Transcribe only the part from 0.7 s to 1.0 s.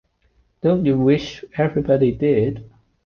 You